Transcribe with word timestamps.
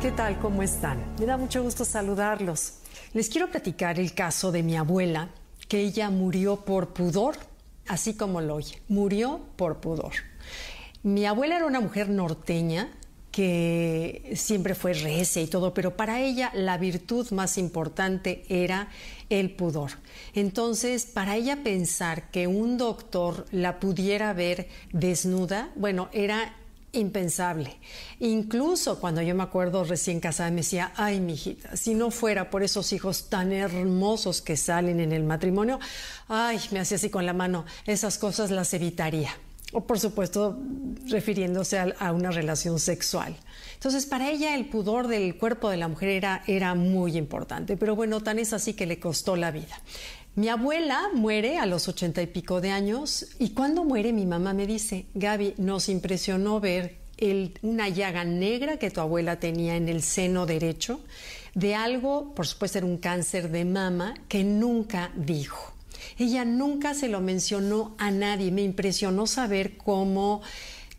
¿Qué 0.00 0.12
tal? 0.12 0.38
¿Cómo 0.38 0.62
están? 0.62 1.16
Me 1.18 1.26
da 1.26 1.36
mucho 1.36 1.60
gusto 1.60 1.84
saludarlos. 1.84 2.74
Les 3.14 3.28
quiero 3.28 3.50
platicar 3.50 3.98
el 3.98 4.14
caso 4.14 4.52
de 4.52 4.62
mi 4.62 4.76
abuela, 4.76 5.30
que 5.66 5.80
ella 5.80 6.08
murió 6.08 6.64
por 6.64 6.90
pudor, 6.90 7.34
así 7.88 8.14
como 8.14 8.40
lo 8.40 8.54
oye, 8.54 8.80
murió 8.86 9.40
por 9.56 9.80
pudor. 9.80 10.12
Mi 11.02 11.26
abuela 11.26 11.56
era 11.56 11.66
una 11.66 11.80
mujer 11.80 12.10
norteña 12.10 12.92
que 13.32 14.34
siempre 14.36 14.76
fue 14.76 14.94
recia 14.94 15.42
y 15.42 15.48
todo, 15.48 15.74
pero 15.74 15.96
para 15.96 16.20
ella 16.20 16.52
la 16.54 16.78
virtud 16.78 17.28
más 17.32 17.58
importante 17.58 18.44
era 18.48 18.90
el 19.30 19.50
pudor. 19.50 19.90
Entonces, 20.32 21.06
para 21.06 21.34
ella 21.34 21.64
pensar 21.64 22.30
que 22.30 22.46
un 22.46 22.78
doctor 22.78 23.46
la 23.50 23.80
pudiera 23.80 24.32
ver 24.32 24.68
desnuda, 24.92 25.70
bueno, 25.74 26.08
era 26.12 26.54
impensable. 26.92 27.78
Incluso 28.20 28.98
cuando 29.00 29.22
yo 29.22 29.34
me 29.34 29.42
acuerdo 29.42 29.84
recién 29.84 30.20
casada, 30.20 30.50
me 30.50 30.58
decía, 30.58 30.92
ay, 30.96 31.20
mijita, 31.20 31.76
si 31.76 31.94
no 31.94 32.10
fuera 32.10 32.50
por 32.50 32.62
esos 32.62 32.92
hijos 32.92 33.28
tan 33.28 33.52
hermosos 33.52 34.40
que 34.42 34.56
salen 34.56 35.00
en 35.00 35.12
el 35.12 35.24
matrimonio, 35.24 35.78
ay, 36.28 36.60
me 36.70 36.80
hacía 36.80 36.96
así 36.96 37.10
con 37.10 37.26
la 37.26 37.32
mano, 37.32 37.64
esas 37.86 38.18
cosas 38.18 38.50
las 38.50 38.72
evitaría 38.74 39.30
o 39.72 39.86
por 39.86 40.00
supuesto 40.00 40.58
refiriéndose 41.06 41.78
a, 41.78 42.12
una 42.12 42.30
relación 42.30 42.78
sexual. 42.78 43.36
Entonces, 43.74 44.06
para 44.06 44.30
ella 44.30 44.54
el 44.54 44.66
pudor 44.66 45.08
del 45.08 45.36
cuerpo 45.36 45.70
de 45.70 45.76
la 45.76 45.88
mujer 45.88 46.08
era, 46.08 46.42
era 46.46 46.74
muy 46.74 47.16
importante, 47.16 47.76
pero 47.76 47.94
bueno, 47.94 48.20
tan 48.20 48.38
es 48.38 48.52
así 48.52 48.74
que 48.74 48.86
le 48.86 48.98
costó 48.98 49.36
la 49.36 49.50
vida. 49.50 49.80
Mi 50.34 50.48
abuela 50.48 51.08
muere 51.14 51.58
a 51.58 51.66
los 51.66 51.88
ochenta 51.88 52.22
y 52.22 52.26
pico 52.28 52.60
de 52.60 52.70
años 52.70 53.26
y 53.38 53.50
cuando 53.50 53.84
muere 53.84 54.12
mi 54.12 54.24
mamá 54.24 54.54
me 54.54 54.66
dice, 54.66 55.06
Gaby, 55.14 55.54
nos 55.58 55.88
impresionó 55.88 56.60
ver 56.60 56.98
una 57.62 57.88
llaga 57.88 58.24
negra 58.24 58.78
que 58.78 58.90
tu 58.90 59.00
abuela 59.00 59.40
tenía 59.40 59.76
en 59.76 59.88
el 59.88 60.02
seno 60.02 60.46
derecho 60.46 61.00
de 61.54 61.74
algo, 61.74 62.34
por 62.34 62.46
supuesto 62.46 62.78
era 62.78 62.86
un 62.86 62.98
cáncer 62.98 63.50
de 63.50 63.64
mama, 63.64 64.14
que 64.28 64.44
nunca 64.44 65.10
dijo. 65.16 65.72
Ella 66.16 66.44
nunca 66.44 66.94
se 66.94 67.08
lo 67.08 67.20
mencionó 67.20 67.94
a 67.98 68.10
nadie. 68.10 68.50
Me 68.50 68.62
impresionó 68.62 69.26
saber 69.26 69.76
cómo, 69.76 70.42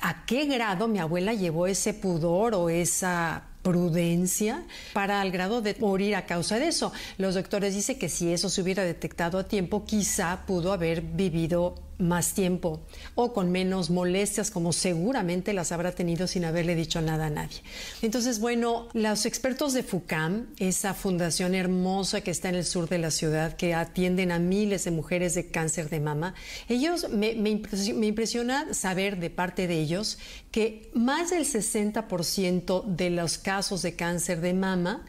a 0.00 0.24
qué 0.26 0.46
grado 0.46 0.88
mi 0.88 0.98
abuela 0.98 1.34
llevó 1.34 1.66
ese 1.66 1.94
pudor 1.94 2.54
o 2.54 2.70
esa 2.70 3.44
prudencia 3.64 4.62
para 4.92 5.20
al 5.20 5.32
grado 5.32 5.62
de 5.62 5.74
morir 5.80 6.14
a 6.14 6.26
causa 6.26 6.58
de 6.58 6.68
eso. 6.68 6.92
Los 7.18 7.34
doctores 7.34 7.74
dicen 7.74 7.98
que 7.98 8.08
si 8.08 8.32
eso 8.32 8.48
se 8.50 8.62
hubiera 8.62 8.84
detectado 8.84 9.38
a 9.38 9.48
tiempo, 9.48 9.84
quizá 9.84 10.44
pudo 10.46 10.72
haber 10.72 11.00
vivido 11.00 11.74
más 11.98 12.34
tiempo 12.34 12.82
o 13.14 13.32
con 13.32 13.50
menos 13.50 13.90
molestias 13.90 14.50
como 14.50 14.72
seguramente 14.72 15.52
las 15.52 15.72
habrá 15.72 15.92
tenido 15.92 16.26
sin 16.26 16.44
haberle 16.44 16.74
dicho 16.74 17.00
nada 17.00 17.26
a 17.26 17.30
nadie. 17.30 17.58
Entonces, 18.02 18.40
bueno, 18.40 18.88
los 18.92 19.26
expertos 19.26 19.72
de 19.72 19.82
FUCAM, 19.82 20.46
esa 20.58 20.94
fundación 20.94 21.54
hermosa 21.54 22.20
que 22.20 22.30
está 22.30 22.48
en 22.48 22.56
el 22.56 22.64
sur 22.64 22.88
de 22.88 22.98
la 22.98 23.10
ciudad, 23.10 23.56
que 23.56 23.74
atienden 23.74 24.32
a 24.32 24.38
miles 24.38 24.84
de 24.84 24.90
mujeres 24.90 25.34
de 25.34 25.48
cáncer 25.48 25.88
de 25.90 26.00
mama, 26.00 26.34
ellos 26.68 27.08
me, 27.10 27.34
me, 27.34 27.50
impresiona 27.50 28.74
saber 28.74 29.18
de 29.18 29.30
parte 29.30 29.66
de 29.66 29.78
ellos 29.78 30.18
que 30.50 30.90
más 30.94 31.30
del 31.30 31.44
60% 31.44 32.84
de 32.84 33.10
los 33.10 33.38
casos 33.38 33.82
de 33.82 33.94
cáncer 33.94 34.40
de 34.40 34.54
mama 34.54 35.04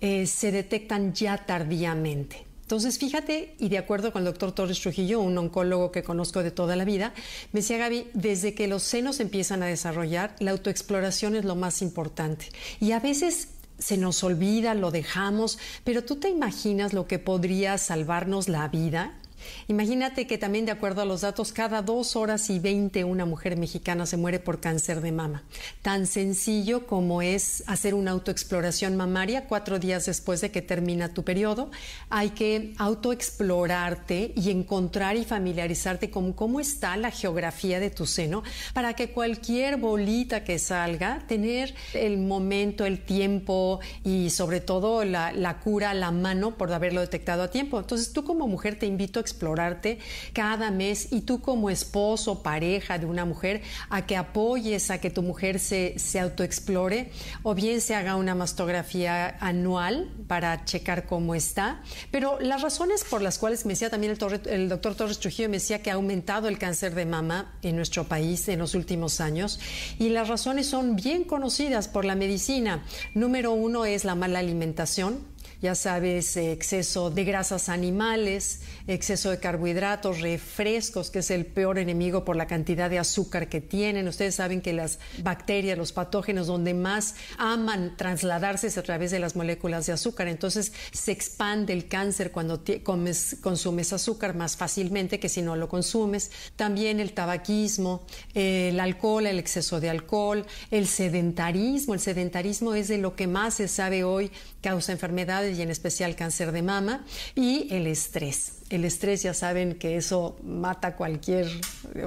eh, 0.00 0.26
se 0.26 0.52
detectan 0.52 1.12
ya 1.12 1.38
tardíamente. 1.44 2.49
Entonces, 2.70 2.98
fíjate, 2.98 3.56
y 3.58 3.68
de 3.68 3.78
acuerdo 3.78 4.12
con 4.12 4.20
el 4.20 4.26
doctor 4.26 4.52
Torres 4.52 4.78
Trujillo, 4.78 5.18
un 5.18 5.36
oncólogo 5.36 5.90
que 5.90 6.04
conozco 6.04 6.44
de 6.44 6.52
toda 6.52 6.76
la 6.76 6.84
vida, 6.84 7.12
me 7.50 7.62
decía 7.62 7.78
Gaby, 7.78 8.06
desde 8.14 8.54
que 8.54 8.68
los 8.68 8.84
senos 8.84 9.18
empiezan 9.18 9.64
a 9.64 9.66
desarrollar, 9.66 10.36
la 10.38 10.52
autoexploración 10.52 11.34
es 11.34 11.44
lo 11.44 11.56
más 11.56 11.82
importante. 11.82 12.46
Y 12.78 12.92
a 12.92 13.00
veces 13.00 13.48
se 13.80 13.96
nos 13.96 14.22
olvida, 14.22 14.74
lo 14.74 14.92
dejamos, 14.92 15.58
pero 15.82 16.04
tú 16.04 16.20
te 16.20 16.28
imaginas 16.28 16.92
lo 16.92 17.08
que 17.08 17.18
podría 17.18 17.76
salvarnos 17.76 18.48
la 18.48 18.68
vida 18.68 19.19
Imagínate 19.68 20.26
que 20.26 20.38
también 20.38 20.66
de 20.66 20.72
acuerdo 20.72 21.02
a 21.02 21.04
los 21.04 21.22
datos, 21.22 21.52
cada 21.52 21.82
dos 21.82 22.16
horas 22.16 22.50
y 22.50 22.58
veinte 22.58 23.04
una 23.04 23.26
mujer 23.26 23.56
mexicana 23.56 24.06
se 24.06 24.16
muere 24.16 24.38
por 24.38 24.60
cáncer 24.60 25.00
de 25.00 25.12
mama. 25.12 25.42
Tan 25.82 26.06
sencillo 26.06 26.86
como 26.86 27.22
es 27.22 27.62
hacer 27.66 27.94
una 27.94 28.10
autoexploración 28.10 28.96
mamaria 28.96 29.46
cuatro 29.46 29.78
días 29.78 30.06
después 30.06 30.40
de 30.40 30.50
que 30.50 30.62
termina 30.62 31.14
tu 31.14 31.24
periodo. 31.24 31.70
Hay 32.08 32.30
que 32.30 32.74
autoexplorarte 32.78 34.32
y 34.36 34.50
encontrar 34.50 35.16
y 35.16 35.24
familiarizarte 35.24 36.10
con 36.10 36.32
cómo 36.32 36.60
está 36.60 36.96
la 36.96 37.10
geografía 37.10 37.80
de 37.80 37.90
tu 37.90 38.06
seno 38.06 38.42
para 38.74 38.94
que 38.94 39.10
cualquier 39.10 39.76
bolita 39.76 40.44
que 40.44 40.58
salga, 40.58 41.24
tener 41.26 41.74
el 41.94 42.18
momento, 42.18 42.84
el 42.84 43.00
tiempo 43.04 43.80
y 44.04 44.30
sobre 44.30 44.60
todo 44.60 45.04
la, 45.04 45.32
la 45.32 45.60
cura 45.60 45.94
la 45.94 46.10
mano 46.10 46.56
por 46.56 46.72
haberlo 46.72 47.00
detectado 47.00 47.42
a 47.42 47.50
tiempo. 47.50 47.78
Entonces 47.78 48.12
tú 48.12 48.24
como 48.24 48.48
mujer 48.48 48.78
te 48.78 48.86
invito 48.86 49.18
a 49.18 49.22
explorarte 49.30 49.98
cada 50.32 50.70
mes 50.70 51.08
y 51.12 51.22
tú 51.22 51.40
como 51.40 51.70
esposo, 51.70 52.42
pareja 52.42 52.98
de 52.98 53.06
una 53.06 53.24
mujer, 53.24 53.62
a 53.88 54.06
que 54.06 54.16
apoyes 54.16 54.90
a 54.90 54.98
que 54.98 55.10
tu 55.10 55.22
mujer 55.22 55.58
se, 55.58 55.98
se 55.98 56.20
autoexplore 56.20 57.10
o 57.42 57.54
bien 57.54 57.80
se 57.80 57.94
haga 57.94 58.16
una 58.16 58.34
mastografía 58.34 59.36
anual 59.40 60.10
para 60.26 60.64
checar 60.64 61.06
cómo 61.06 61.34
está. 61.34 61.82
Pero 62.10 62.38
las 62.40 62.62
razones 62.62 63.04
por 63.04 63.22
las 63.22 63.38
cuales 63.38 63.64
me 63.66 63.72
decía 63.72 63.90
también 63.90 64.12
el, 64.12 64.40
el 64.48 64.68
doctor 64.68 64.94
Torres 64.94 65.18
Trujillo, 65.18 65.48
me 65.48 65.56
decía 65.56 65.82
que 65.82 65.90
ha 65.90 65.94
aumentado 65.94 66.48
el 66.48 66.58
cáncer 66.58 66.94
de 66.94 67.06
mama 67.06 67.52
en 67.62 67.76
nuestro 67.76 68.04
país 68.04 68.48
en 68.48 68.58
los 68.58 68.74
últimos 68.74 69.20
años 69.20 69.60
y 69.98 70.08
las 70.08 70.28
razones 70.28 70.66
son 70.66 70.96
bien 70.96 71.24
conocidas 71.24 71.88
por 71.88 72.04
la 72.04 72.14
medicina. 72.14 72.84
Número 73.14 73.52
uno 73.52 73.84
es 73.84 74.04
la 74.04 74.14
mala 74.14 74.38
alimentación 74.38 75.30
ya 75.62 75.74
sabes, 75.74 76.36
exceso 76.36 77.10
de 77.10 77.24
grasas 77.24 77.68
animales, 77.68 78.60
exceso 78.86 79.30
de 79.30 79.38
carbohidratos, 79.38 80.20
refrescos, 80.20 81.10
que 81.10 81.18
es 81.18 81.30
el 81.30 81.44
peor 81.44 81.78
enemigo 81.78 82.24
por 82.24 82.36
la 82.36 82.46
cantidad 82.46 82.88
de 82.88 82.98
azúcar 82.98 83.48
que 83.48 83.60
tienen. 83.60 84.08
Ustedes 84.08 84.36
saben 84.36 84.62
que 84.62 84.72
las 84.72 84.98
bacterias, 85.22 85.76
los 85.76 85.92
patógenos, 85.92 86.46
donde 86.46 86.72
más 86.72 87.14
aman 87.36 87.96
trasladarse 87.96 88.68
es 88.68 88.78
a 88.78 88.82
través 88.82 89.10
de 89.10 89.18
las 89.18 89.36
moléculas 89.36 89.86
de 89.86 89.92
azúcar. 89.92 90.28
Entonces 90.28 90.72
se 90.92 91.12
expande 91.12 91.72
el 91.72 91.88
cáncer 91.88 92.30
cuando 92.32 92.62
consumes 92.82 93.92
azúcar 93.92 94.34
más 94.34 94.56
fácilmente 94.56 95.20
que 95.20 95.28
si 95.28 95.42
no 95.42 95.56
lo 95.56 95.68
consumes. 95.68 96.30
También 96.56 97.00
el 97.00 97.12
tabaquismo, 97.12 98.06
el 98.34 98.80
alcohol, 98.80 99.26
el 99.26 99.38
exceso 99.38 99.80
de 99.80 99.90
alcohol, 99.90 100.46
el 100.70 100.86
sedentarismo. 100.86 101.94
El 101.94 102.00
sedentarismo 102.00 102.74
es 102.74 102.88
de 102.88 102.98
lo 102.98 103.14
que 103.14 103.26
más 103.26 103.54
se 103.54 103.68
sabe 103.68 104.04
hoy 104.04 104.30
causa 104.62 104.92
enfermedades 104.92 105.49
y 105.58 105.62
en 105.62 105.70
especial 105.70 106.16
cáncer 106.16 106.52
de 106.52 106.62
mama, 106.62 107.04
y 107.34 107.68
el 107.70 107.86
estrés. 107.86 108.52
El 108.70 108.84
estrés 108.84 109.24
ya 109.24 109.34
saben 109.34 109.74
que 109.74 109.96
eso 109.96 110.36
mata 110.44 110.94
cualquier 110.94 111.48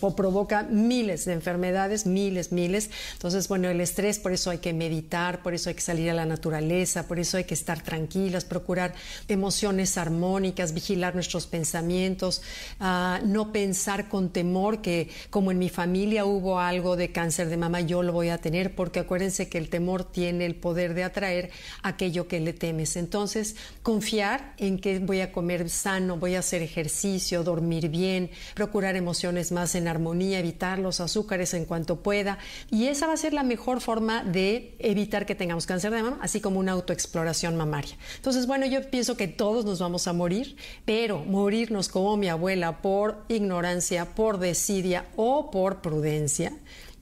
o 0.00 0.16
provoca 0.16 0.62
miles 0.62 1.26
de 1.26 1.34
enfermedades, 1.34 2.06
miles, 2.06 2.50
miles. 2.50 2.88
Entonces, 3.12 3.46
bueno, 3.46 3.68
el 3.68 3.78
estrés, 3.82 4.18
por 4.18 4.32
eso 4.32 4.48
hay 4.48 4.56
que 4.56 4.72
meditar, 4.72 5.42
por 5.42 5.52
eso 5.52 5.68
hay 5.68 5.74
que 5.74 5.82
salir 5.82 6.08
a 6.08 6.14
la 6.14 6.24
naturaleza, 6.24 7.06
por 7.06 7.18
eso 7.18 7.36
hay 7.36 7.44
que 7.44 7.52
estar 7.52 7.82
tranquilas, 7.82 8.46
procurar 8.46 8.94
emociones 9.28 9.98
armónicas, 9.98 10.72
vigilar 10.72 11.14
nuestros 11.14 11.46
pensamientos, 11.46 12.40
uh, 12.80 13.22
no 13.26 13.52
pensar 13.52 14.08
con 14.08 14.30
temor 14.30 14.80
que 14.80 15.10
como 15.28 15.50
en 15.50 15.58
mi 15.58 15.68
familia 15.68 16.24
hubo 16.24 16.58
algo 16.58 16.96
de 16.96 17.12
cáncer 17.12 17.50
de 17.50 17.58
mama, 17.58 17.82
yo 17.82 18.02
lo 18.02 18.14
voy 18.14 18.30
a 18.30 18.38
tener, 18.38 18.74
porque 18.74 19.00
acuérdense 19.00 19.50
que 19.50 19.58
el 19.58 19.68
temor 19.68 20.10
tiene 20.10 20.46
el 20.46 20.54
poder 20.54 20.94
de 20.94 21.04
atraer 21.04 21.50
aquello 21.82 22.28
que 22.28 22.40
le 22.40 22.54
temes. 22.54 22.96
Entonces, 23.26 23.56
confiar 23.82 24.54
en 24.56 24.78
que 24.78 25.00
voy 25.00 25.20
a 25.20 25.32
comer 25.32 25.68
sano, 25.68 26.16
voy 26.16 26.36
a 26.36 26.38
hacer 26.38 26.62
ejercicio, 26.62 27.42
dormir 27.42 27.88
bien, 27.88 28.30
procurar 28.54 28.94
emociones 28.94 29.50
más 29.50 29.74
en 29.74 29.88
armonía, 29.88 30.38
evitar 30.38 30.78
los 30.78 31.00
azúcares 31.00 31.52
en 31.54 31.64
cuanto 31.64 32.04
pueda. 32.04 32.38
Y 32.70 32.86
esa 32.86 33.08
va 33.08 33.14
a 33.14 33.16
ser 33.16 33.32
la 33.32 33.42
mejor 33.42 33.80
forma 33.80 34.22
de 34.22 34.76
evitar 34.78 35.26
que 35.26 35.34
tengamos 35.34 35.66
cáncer 35.66 35.90
de 35.90 36.04
mama, 36.04 36.20
así 36.22 36.40
como 36.40 36.60
una 36.60 36.70
autoexploración 36.70 37.56
mamaria. 37.56 37.96
Entonces, 38.14 38.46
bueno, 38.46 38.64
yo 38.64 38.80
pienso 38.90 39.16
que 39.16 39.26
todos 39.26 39.64
nos 39.64 39.80
vamos 39.80 40.06
a 40.06 40.12
morir, 40.12 40.56
pero 40.84 41.24
morirnos 41.24 41.88
como 41.88 42.16
mi 42.16 42.28
abuela 42.28 42.80
por 42.80 43.24
ignorancia, 43.26 44.14
por 44.14 44.38
desidia 44.38 45.04
o 45.16 45.50
por 45.50 45.82
prudencia, 45.82 46.52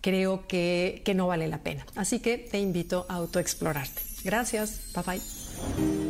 creo 0.05 0.47
que, 0.47 1.03
no 1.15 1.27
vale 1.27 1.49
la 1.49 1.59
pena. 1.59 1.87
Así 1.97 2.21
que 2.21 2.39
te 2.39 2.61
invito 2.61 3.05
a 3.11 3.17
autoexplorarte. 3.17 4.03
Gracias. 4.23 4.93
Bye 4.95 5.03
bye. 5.07 6.04